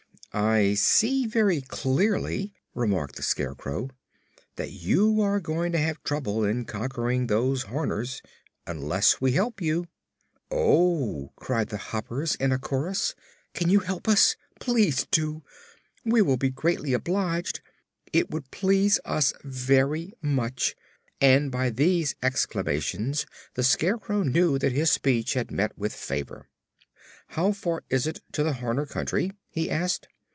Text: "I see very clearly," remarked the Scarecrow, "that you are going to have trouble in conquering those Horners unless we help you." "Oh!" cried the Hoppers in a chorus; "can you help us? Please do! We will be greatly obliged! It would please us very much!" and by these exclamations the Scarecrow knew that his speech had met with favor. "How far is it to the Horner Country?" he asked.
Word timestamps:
"I 0.33 0.75
see 0.75 1.25
very 1.25 1.59
clearly," 1.59 2.53
remarked 2.73 3.17
the 3.17 3.21
Scarecrow, 3.21 3.89
"that 4.55 4.71
you 4.71 5.19
are 5.19 5.41
going 5.41 5.73
to 5.73 5.77
have 5.77 6.01
trouble 6.05 6.45
in 6.45 6.63
conquering 6.63 7.27
those 7.27 7.63
Horners 7.63 8.21
unless 8.65 9.19
we 9.19 9.33
help 9.33 9.59
you." 9.59 9.87
"Oh!" 10.49 11.33
cried 11.35 11.67
the 11.67 11.75
Hoppers 11.91 12.35
in 12.35 12.53
a 12.53 12.57
chorus; 12.57 13.13
"can 13.53 13.69
you 13.69 13.79
help 13.79 14.07
us? 14.07 14.37
Please 14.61 15.05
do! 15.11 15.43
We 16.05 16.21
will 16.21 16.37
be 16.37 16.49
greatly 16.49 16.93
obliged! 16.93 17.59
It 18.13 18.31
would 18.31 18.51
please 18.51 19.01
us 19.03 19.33
very 19.43 20.13
much!" 20.21 20.77
and 21.19 21.51
by 21.51 21.71
these 21.71 22.15
exclamations 22.23 23.25
the 23.55 23.63
Scarecrow 23.63 24.23
knew 24.23 24.57
that 24.59 24.71
his 24.71 24.91
speech 24.91 25.33
had 25.33 25.51
met 25.51 25.77
with 25.77 25.93
favor. 25.93 26.47
"How 27.27 27.51
far 27.51 27.83
is 27.89 28.07
it 28.07 28.21
to 28.31 28.43
the 28.43 28.53
Horner 28.53 28.85
Country?" 28.85 29.31
he 29.49 29.69
asked. 29.69 30.07